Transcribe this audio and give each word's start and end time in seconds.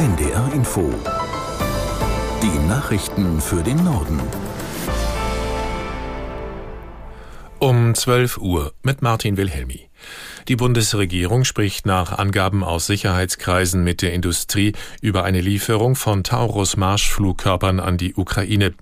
NDR 0.00 0.50
Info. 0.54 0.90
Die 2.42 2.58
Nachrichten 2.70 3.38
für 3.38 3.62
den 3.62 3.84
Norden. 3.84 4.18
Um 7.58 7.94
12 7.94 8.38
Uhr 8.38 8.72
mit 8.82 9.02
Martin 9.02 9.36
Wilhelmi. 9.36 9.89
Die 10.48 10.56
Bundesregierung 10.56 11.44
spricht 11.44 11.86
nach 11.86 12.18
Angaben 12.18 12.64
aus 12.64 12.86
Sicherheitskreisen 12.86 13.84
mit 13.84 14.02
der 14.02 14.12
Industrie 14.12 14.72
über 15.00 15.24
eine 15.24 15.40
Lieferung 15.40 15.96
von 15.96 16.24
Taurus-Marschflugkörpern 16.24 17.80
an 17.80 17.98
die 17.98 18.14
Ukraine. 18.14 18.74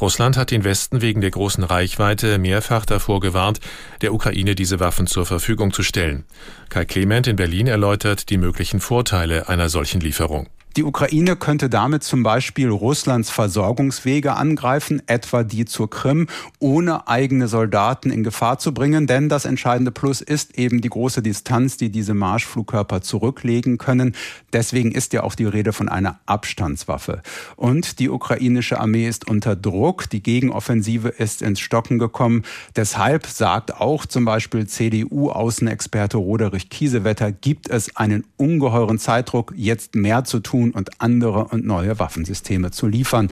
Russland 0.00 0.36
hat 0.36 0.50
den 0.50 0.64
Westen 0.64 1.00
wegen 1.00 1.20
der 1.20 1.30
großen 1.30 1.64
Reichweite 1.64 2.38
mehrfach 2.38 2.84
davor 2.84 3.20
gewarnt, 3.20 3.60
der 4.00 4.12
Ukraine 4.12 4.54
diese 4.54 4.80
Waffen 4.80 5.06
zur 5.06 5.26
Verfügung 5.26 5.72
zu 5.72 5.82
stellen. 5.82 6.24
Kai 6.68 6.84
Clement 6.84 7.26
in 7.26 7.36
Berlin 7.36 7.66
erläutert 7.66 8.30
die 8.30 8.38
möglichen 8.38 8.80
Vorteile 8.80 9.48
einer 9.48 9.68
solchen 9.68 10.00
Lieferung. 10.00 10.48
Die 10.78 10.84
Ukraine 10.84 11.34
könnte 11.34 11.68
damit 11.68 12.04
zum 12.04 12.22
Beispiel 12.22 12.68
Russlands 12.68 13.30
Versorgungswege 13.30 14.34
angreifen, 14.36 15.02
etwa 15.08 15.42
die 15.42 15.64
zur 15.64 15.90
Krim, 15.90 16.28
ohne 16.60 17.08
eigene 17.08 17.48
Soldaten 17.48 18.12
in 18.12 18.22
Gefahr 18.22 18.60
zu 18.60 18.72
bringen. 18.72 19.08
Denn 19.08 19.28
das 19.28 19.44
entscheidende 19.44 19.90
Plus 19.90 20.20
ist 20.20 20.56
eben 20.56 20.80
die 20.80 20.88
große 20.88 21.20
Distanz, 21.20 21.78
die 21.78 21.90
diese 21.90 22.14
Marschflugkörper 22.14 23.02
zurücklegen 23.02 23.78
können. 23.78 24.14
Deswegen 24.52 24.92
ist 24.92 25.12
ja 25.14 25.24
auch 25.24 25.34
die 25.34 25.46
Rede 25.46 25.72
von 25.72 25.88
einer 25.88 26.20
Abstandswaffe. 26.26 27.22
Und 27.56 27.98
die 27.98 28.08
ukrainische 28.08 28.78
Armee 28.78 29.08
ist 29.08 29.28
unter 29.28 29.56
Druck. 29.56 30.08
Die 30.08 30.22
Gegenoffensive 30.22 31.08
ist 31.08 31.42
ins 31.42 31.58
Stocken 31.58 31.98
gekommen. 31.98 32.44
Deshalb 32.76 33.26
sagt 33.26 33.80
auch 33.80 34.06
zum 34.06 34.24
Beispiel 34.24 34.68
CDU-Außenexperte 34.68 36.18
Roderich 36.18 36.70
Kiesewetter, 36.70 37.32
gibt 37.32 37.68
es 37.68 37.96
einen 37.96 38.22
ungeheuren 38.36 39.00
Zeitdruck, 39.00 39.52
jetzt 39.56 39.96
mehr 39.96 40.22
zu 40.22 40.38
tun 40.38 40.67
tun 40.68 40.72
und 40.72 41.00
andere 41.00 41.44
und 41.44 41.64
neue 41.64 41.98
Waffensysteme 41.98 42.70
zu 42.70 42.86
liefern. 42.86 43.28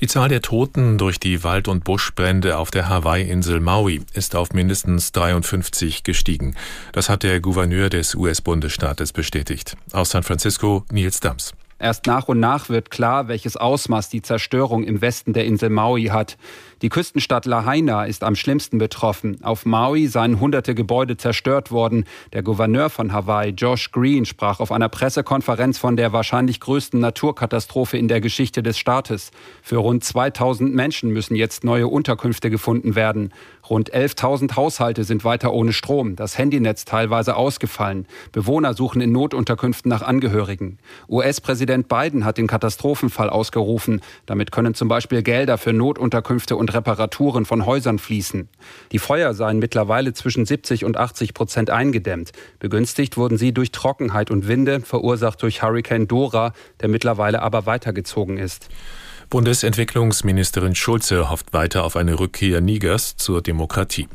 Die 0.00 0.08
Zahl 0.08 0.28
der 0.28 0.42
Toten 0.42 0.98
durch 0.98 1.18
die 1.18 1.42
Wald- 1.42 1.68
und 1.68 1.82
Buschbrände 1.84 2.58
auf 2.58 2.70
der 2.70 2.88
Hawaii-Insel 2.88 3.60
Maui 3.60 4.02
ist 4.12 4.36
auf 4.36 4.52
mindestens 4.52 5.12
53 5.12 6.02
gestiegen. 6.04 6.54
Das 6.92 7.08
hat 7.08 7.22
der 7.22 7.40
Gouverneur 7.40 7.88
des 7.88 8.14
US-Bundesstaates 8.14 9.14
bestätigt. 9.14 9.76
Aus 9.92 10.10
San 10.10 10.22
Francisco 10.22 10.84
Nils 10.90 11.20
Dams. 11.20 11.54
Erst 11.78 12.06
nach 12.06 12.26
und 12.28 12.40
nach 12.40 12.70
wird 12.70 12.90
klar, 12.90 13.28
welches 13.28 13.58
Ausmaß 13.58 14.08
die 14.08 14.22
Zerstörung 14.22 14.82
im 14.84 15.02
Westen 15.02 15.34
der 15.34 15.44
Insel 15.44 15.68
Maui 15.68 16.04
hat. 16.04 16.38
Die 16.80 16.88
Küstenstadt 16.88 17.44
Lahaina 17.44 18.04
ist 18.04 18.24
am 18.24 18.34
schlimmsten 18.34 18.78
betroffen. 18.78 19.42
Auf 19.42 19.66
Maui 19.66 20.06
seien 20.06 20.40
hunderte 20.40 20.74
Gebäude 20.74 21.18
zerstört 21.18 21.70
worden. 21.70 22.04
Der 22.32 22.42
Gouverneur 22.42 22.88
von 22.88 23.12
Hawaii, 23.12 23.50
Josh 23.50 23.92
Green, 23.92 24.24
sprach 24.24 24.60
auf 24.60 24.72
einer 24.72 24.88
Pressekonferenz 24.88 25.76
von 25.78 25.96
der 25.96 26.14
wahrscheinlich 26.14 26.60
größten 26.60 26.98
Naturkatastrophe 26.98 27.98
in 27.98 28.08
der 28.08 28.22
Geschichte 28.22 28.62
des 28.62 28.78
Staates. 28.78 29.30
Für 29.62 29.76
rund 29.76 30.02
2000 30.02 30.74
Menschen 30.74 31.10
müssen 31.10 31.34
jetzt 31.34 31.62
neue 31.62 31.88
Unterkünfte 31.88 32.48
gefunden 32.48 32.94
werden. 32.94 33.32
Rund 33.68 33.92
11.000 33.92 34.56
Haushalte 34.56 35.04
sind 35.04 35.24
weiter 35.24 35.52
ohne 35.52 35.72
Strom. 35.72 36.14
Das 36.16 36.38
Handynetz 36.38 36.84
teilweise 36.84 37.36
ausgefallen. 37.36 38.06
Bewohner 38.32 38.74
suchen 38.74 39.00
in 39.00 39.12
Notunterkünften 39.12 39.88
nach 39.90 40.02
Angehörigen. 40.02 40.78
US-Präsident 41.08 41.65
Biden 41.66 42.24
hat 42.24 42.38
den 42.38 42.46
Katastrophenfall 42.46 43.28
ausgerufen. 43.28 44.00
Damit 44.24 44.52
können 44.52 44.74
zum 44.74 44.88
Beispiel 44.88 45.22
Gelder 45.22 45.58
für 45.58 45.72
Notunterkünfte 45.72 46.56
und 46.56 46.72
Reparaturen 46.72 47.44
von 47.44 47.66
Häusern 47.66 47.98
fließen. 47.98 48.48
Die 48.92 48.98
Feuer 48.98 49.34
seien 49.34 49.58
mittlerweile 49.58 50.12
zwischen 50.12 50.46
70 50.46 50.84
und 50.84 50.96
80 50.96 51.34
Prozent 51.34 51.70
eingedämmt. 51.70 52.32
Begünstigt 52.58 53.16
wurden 53.16 53.38
sie 53.38 53.52
durch 53.52 53.72
Trockenheit 53.72 54.30
und 54.30 54.48
Winde, 54.48 54.80
verursacht 54.80 55.42
durch 55.42 55.62
Hurricane 55.62 56.08
Dora, 56.08 56.52
der 56.80 56.88
mittlerweile 56.88 57.42
aber 57.42 57.66
weitergezogen 57.66 58.38
ist. 58.38 58.68
Bundesentwicklungsministerin 59.28 60.76
Schulze 60.76 61.30
hofft 61.30 61.52
weiter 61.52 61.82
auf 61.82 61.96
eine 61.96 62.18
Rückkehr 62.18 62.60
Nigers 62.60 63.16
zur 63.16 63.42
Demokratie. 63.42 64.08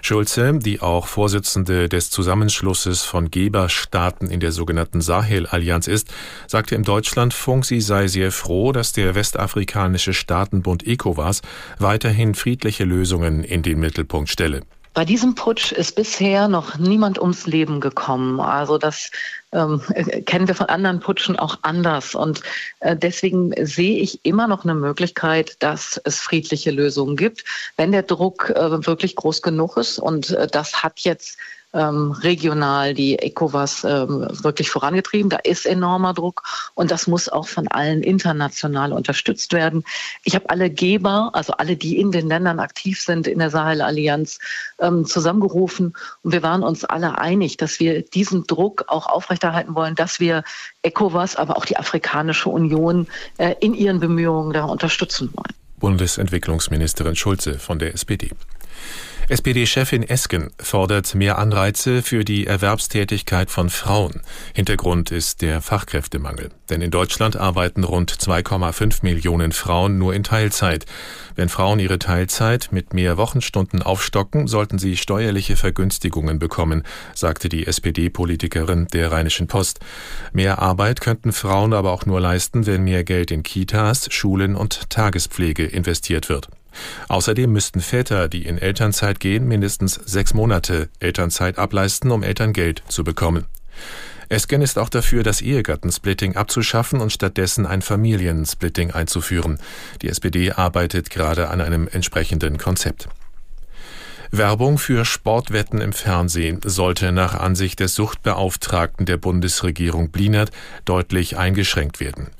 Schulze, 0.00 0.58
die 0.58 0.80
auch 0.80 1.06
Vorsitzende 1.06 1.88
des 1.90 2.10
Zusammenschlusses 2.10 3.02
von 3.02 3.30
Geberstaaten 3.30 4.30
in 4.30 4.40
der 4.40 4.52
sogenannten 4.52 5.02
Sahel-Allianz 5.02 5.86
ist, 5.86 6.12
sagte 6.46 6.74
im 6.74 6.82
Deutschlandfunk, 6.82 7.66
sie 7.66 7.82
sei 7.82 8.08
sehr 8.08 8.32
froh, 8.32 8.72
dass 8.72 8.92
der 8.92 9.14
westafrikanische 9.14 10.14
Staatenbund 10.14 10.86
ECOWAS 10.86 11.42
weiterhin 11.78 12.34
friedliche 12.34 12.84
Lösungen 12.84 13.44
in 13.44 13.62
den 13.62 13.78
Mittelpunkt 13.78 14.30
stelle. 14.30 14.62
Bei 14.94 15.04
diesem 15.04 15.34
Putsch 15.34 15.72
ist 15.72 15.96
bisher 15.96 16.46
noch 16.46 16.78
niemand 16.78 17.20
ums 17.20 17.46
Leben 17.46 17.80
gekommen. 17.80 18.38
Also 18.38 18.78
das 18.78 19.10
ähm, 19.50 19.82
kennen 20.26 20.46
wir 20.46 20.54
von 20.54 20.68
anderen 20.68 21.00
Putschen 21.00 21.36
auch 21.36 21.58
anders. 21.62 22.14
Und 22.14 22.42
äh, 22.78 22.96
deswegen 22.96 23.52
sehe 23.66 23.98
ich 23.98 24.24
immer 24.24 24.46
noch 24.46 24.62
eine 24.62 24.74
Möglichkeit, 24.74 25.56
dass 25.58 26.00
es 26.04 26.20
friedliche 26.20 26.70
Lösungen 26.70 27.16
gibt, 27.16 27.44
wenn 27.76 27.90
der 27.90 28.04
Druck 28.04 28.50
äh, 28.50 28.86
wirklich 28.86 29.16
groß 29.16 29.42
genug 29.42 29.76
ist. 29.76 29.98
Und 29.98 30.30
äh, 30.30 30.46
das 30.46 30.84
hat 30.84 31.00
jetzt 31.00 31.38
ähm, 31.74 32.12
regional 32.12 32.94
die 32.94 33.18
ECOWAS 33.18 33.84
ähm, 33.84 34.28
wirklich 34.42 34.70
vorangetrieben. 34.70 35.28
Da 35.28 35.38
ist 35.38 35.66
enormer 35.66 36.14
Druck 36.14 36.42
und 36.74 36.90
das 36.90 37.06
muss 37.06 37.28
auch 37.28 37.48
von 37.48 37.68
allen 37.68 38.02
international 38.02 38.92
unterstützt 38.92 39.52
werden. 39.52 39.84
Ich 40.22 40.34
habe 40.34 40.48
alle 40.48 40.70
Geber, 40.70 41.30
also 41.34 41.52
alle, 41.54 41.76
die 41.76 41.98
in 41.98 42.12
den 42.12 42.28
Ländern 42.28 42.60
aktiv 42.60 43.00
sind 43.00 43.26
in 43.26 43.38
der 43.38 43.50
Sahel-Allianz, 43.50 44.38
ähm, 44.78 45.04
zusammengerufen 45.04 45.94
und 46.22 46.32
wir 46.32 46.42
waren 46.42 46.62
uns 46.62 46.84
alle 46.84 47.18
einig, 47.18 47.56
dass 47.56 47.80
wir 47.80 48.02
diesen 48.02 48.46
Druck 48.46 48.84
auch 48.88 49.06
aufrechterhalten 49.06 49.74
wollen, 49.74 49.94
dass 49.94 50.20
wir 50.20 50.44
ECOWAS, 50.82 51.36
aber 51.36 51.56
auch 51.56 51.64
die 51.64 51.76
Afrikanische 51.76 52.48
Union 52.48 53.08
äh, 53.38 53.54
in 53.60 53.74
ihren 53.74 54.00
Bemühungen 54.00 54.52
da 54.52 54.64
unterstützen 54.64 55.30
wollen. 55.34 55.52
Bundesentwicklungsministerin 55.80 57.16
Schulze 57.16 57.58
von 57.58 57.78
der 57.78 57.94
SPD. 57.94 58.30
SPD-Chefin 59.28 60.02
Esken 60.02 60.50
fordert 60.60 61.14
mehr 61.14 61.38
Anreize 61.38 62.02
für 62.02 62.26
die 62.26 62.46
Erwerbstätigkeit 62.46 63.50
von 63.50 63.70
Frauen. 63.70 64.20
Hintergrund 64.54 65.10
ist 65.10 65.40
der 65.40 65.62
Fachkräftemangel. 65.62 66.50
Denn 66.68 66.82
in 66.82 66.90
Deutschland 66.90 67.34
arbeiten 67.34 67.84
rund 67.84 68.12
2,5 68.12 68.98
Millionen 69.00 69.52
Frauen 69.52 69.96
nur 69.96 70.14
in 70.14 70.24
Teilzeit. 70.24 70.84
Wenn 71.36 71.48
Frauen 71.48 71.78
ihre 71.78 71.98
Teilzeit 71.98 72.68
mit 72.70 72.92
mehr 72.92 73.16
Wochenstunden 73.16 73.82
aufstocken, 73.82 74.46
sollten 74.46 74.78
sie 74.78 74.96
steuerliche 74.96 75.56
Vergünstigungen 75.56 76.38
bekommen, 76.38 76.82
sagte 77.14 77.48
die 77.48 77.66
SPD-Politikerin 77.66 78.88
der 78.92 79.10
Rheinischen 79.10 79.46
Post. 79.46 79.80
Mehr 80.34 80.58
Arbeit 80.58 81.00
könnten 81.00 81.32
Frauen 81.32 81.72
aber 81.72 81.92
auch 81.92 82.04
nur 82.04 82.20
leisten, 82.20 82.66
wenn 82.66 82.84
mehr 82.84 83.04
Geld 83.04 83.30
in 83.30 83.42
Kitas, 83.42 84.12
Schulen 84.12 84.54
und 84.54 84.90
Tagespflege 84.90 85.64
investiert 85.64 86.28
wird. 86.28 86.50
Außerdem 87.08 87.52
müssten 87.52 87.80
Väter, 87.80 88.28
die 88.28 88.46
in 88.46 88.58
Elternzeit 88.58 89.20
gehen, 89.20 89.46
mindestens 89.46 89.94
sechs 89.94 90.34
Monate 90.34 90.88
Elternzeit 91.00 91.58
ableisten, 91.58 92.10
um 92.10 92.22
Elterngeld 92.22 92.82
zu 92.88 93.04
bekommen. 93.04 93.46
Esken 94.28 94.62
ist 94.62 94.78
auch 94.78 94.88
dafür, 94.88 95.22
das 95.22 95.42
Ehegattensplitting 95.42 96.36
abzuschaffen 96.36 97.00
und 97.00 97.12
stattdessen 97.12 97.66
ein 97.66 97.82
Familiensplitting 97.82 98.90
einzuführen. 98.90 99.58
Die 100.02 100.08
SPD 100.08 100.52
arbeitet 100.52 101.10
gerade 101.10 101.48
an 101.48 101.60
einem 101.60 101.88
entsprechenden 101.88 102.58
Konzept. 102.58 103.08
Werbung 104.36 104.78
für 104.78 105.04
Sportwetten 105.04 105.80
im 105.80 105.92
Fernsehen 105.92 106.58
sollte 106.64 107.12
nach 107.12 107.36
Ansicht 107.36 107.78
des 107.78 107.94
Suchtbeauftragten 107.94 109.06
der 109.06 109.16
Bundesregierung 109.16 110.10
Blinert 110.10 110.50
deutlich 110.84 111.36
eingeschränkt 111.36 112.00
werden. 112.00 112.30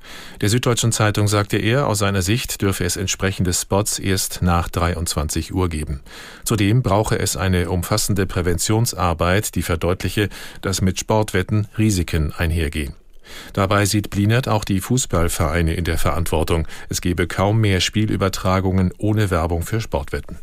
Der 0.40 0.48
Süddeutschen 0.48 0.90
Zeitung 0.90 1.28
sagte 1.28 1.56
er, 1.56 1.86
aus 1.86 2.00
seiner 2.00 2.22
Sicht 2.22 2.62
dürfe 2.62 2.84
es 2.84 2.96
entsprechende 2.96 3.52
Spots 3.52 4.00
erst 4.00 4.42
nach 4.42 4.68
23 4.70 5.54
Uhr 5.54 5.68
geben. 5.68 6.00
Zudem 6.42 6.82
brauche 6.82 7.16
es 7.16 7.36
eine 7.36 7.70
umfassende 7.70 8.26
Präventionsarbeit, 8.26 9.54
die 9.54 9.62
verdeutliche, 9.62 10.30
dass 10.62 10.80
mit 10.80 10.98
Sportwetten 10.98 11.68
Risiken 11.78 12.32
einhergehen. 12.32 12.94
Dabei 13.52 13.86
sieht 13.86 14.10
Blinert 14.10 14.48
auch 14.48 14.64
die 14.64 14.80
Fußballvereine 14.80 15.74
in 15.74 15.84
der 15.84 15.98
Verantwortung. 15.98 16.66
Es 16.88 17.00
gebe 17.00 17.28
kaum 17.28 17.60
mehr 17.60 17.80
Spielübertragungen 17.80 18.92
ohne 18.98 19.30
Werbung 19.30 19.62
für 19.62 19.80
Sportwetten. 19.80 20.38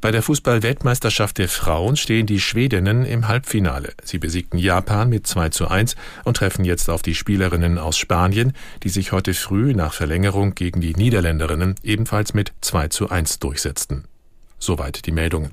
Bei 0.00 0.12
der 0.12 0.22
Fußball-Weltmeisterschaft 0.22 1.38
der 1.38 1.48
Frauen 1.48 1.96
stehen 1.96 2.26
die 2.26 2.38
Schwedinnen 2.38 3.04
im 3.04 3.26
Halbfinale. 3.26 3.94
Sie 4.04 4.18
besiegten 4.18 4.56
Japan 4.56 5.08
mit 5.08 5.26
2 5.26 5.48
zu 5.48 5.66
1 5.66 5.96
und 6.24 6.36
treffen 6.36 6.64
jetzt 6.64 6.88
auf 6.88 7.02
die 7.02 7.16
Spielerinnen 7.16 7.78
aus 7.78 7.98
Spanien, 7.98 8.52
die 8.84 8.90
sich 8.90 9.10
heute 9.10 9.34
früh 9.34 9.74
nach 9.74 9.94
Verlängerung 9.94 10.54
gegen 10.54 10.80
die 10.80 10.94
Niederländerinnen 10.94 11.74
ebenfalls 11.82 12.32
mit 12.32 12.52
2 12.60 12.88
zu 12.88 13.10
1 13.10 13.40
durchsetzten. 13.40 14.04
Soweit 14.60 15.04
die 15.06 15.12
Meldungen. 15.12 15.50